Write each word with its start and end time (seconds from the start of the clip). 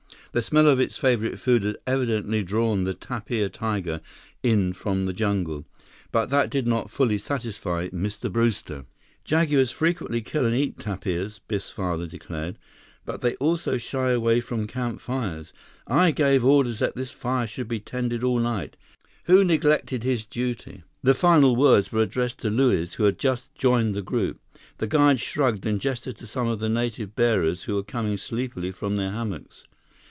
The 0.33 0.41
smell 0.41 0.65
of 0.67 0.79
its 0.79 0.97
favorite 0.97 1.39
food 1.39 1.63
had 1.65 1.75
evidently 1.85 2.41
drawn 2.41 2.85
the 2.85 2.93
"tapir 2.93 3.49
tiger" 3.49 3.99
in 4.41 4.71
from 4.71 5.05
the 5.05 5.11
jungle. 5.11 5.65
But 6.09 6.27
that 6.29 6.49
did 6.49 6.65
not 6.65 6.89
fully 6.89 7.17
satisfy 7.17 7.89
Mr. 7.89 8.31
Brewster. 8.31 8.85
"Jaguars 9.25 9.71
frequently 9.71 10.21
kill 10.21 10.45
and 10.45 10.55
eat 10.55 10.79
tapirs," 10.79 11.41
Biff's 11.49 11.69
father 11.69 12.07
declared, 12.07 12.57
"but 13.03 13.19
they 13.19 13.35
also 13.41 13.77
shy 13.77 14.11
away 14.11 14.39
from 14.39 14.67
campfires. 14.67 15.51
I 15.85 16.11
gave 16.11 16.45
orders 16.45 16.79
that 16.79 16.95
this 16.95 17.11
fire 17.11 17.45
should 17.45 17.67
be 17.67 17.81
tended 17.81 18.23
all 18.23 18.39
night. 18.39 18.77
Who 19.25 19.43
neglected 19.43 20.03
his 20.03 20.23
duty?" 20.25 20.83
The 21.03 21.13
final 21.13 21.57
words 21.57 21.91
were 21.91 22.03
addressed 22.03 22.37
to 22.39 22.49
Luiz, 22.49 22.93
who 22.93 23.03
had 23.03 23.19
just 23.19 23.53
joined 23.53 23.93
the 23.95 24.01
group. 24.01 24.39
The 24.77 24.87
guide 24.87 25.19
shrugged 25.19 25.65
and 25.65 25.81
gestured 25.81 26.15
to 26.19 26.25
some 26.25 26.47
of 26.47 26.59
the 26.59 26.69
native 26.69 27.17
bearers 27.17 27.63
who 27.63 27.75
were 27.75 27.83
coming 27.83 28.15
sleepily 28.15 28.71
from 28.71 28.95
their 28.95 29.11
hammocks. 29.11 29.65